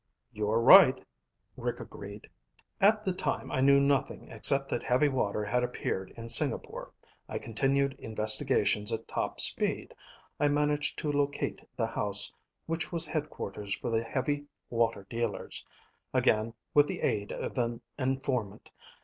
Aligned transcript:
"You're 0.33 0.59
right," 0.59 0.99
Rick 1.55 1.79
agreed. 1.79 2.27
"At 2.79 3.05
the 3.05 3.13
time 3.13 3.51
I 3.51 3.61
knew 3.61 3.79
nothing 3.79 4.29
except 4.31 4.67
that 4.69 4.81
heavy 4.81 5.09
water 5.09 5.45
had 5.45 5.63
appeared 5.63 6.11
in 6.17 6.27
Singapore. 6.27 6.91
I 7.29 7.37
continued 7.37 7.93
investigations 7.99 8.91
at 8.91 9.07
top 9.07 9.39
speed. 9.39 9.93
I 10.39 10.47
managed 10.47 10.97
to 10.97 11.11
locate 11.11 11.61
the 11.75 11.85
house 11.85 12.33
which 12.65 12.91
was 12.91 13.05
headquarters 13.05 13.75
for 13.75 13.91
the 13.91 14.01
heavy 14.01 14.45
water 14.71 15.05
dealers, 15.07 15.63
again 16.15 16.55
with 16.73 16.87
the 16.87 17.01
aid 17.01 17.31
of 17.31 17.59
an 17.59 17.79
informant. 17.99 18.71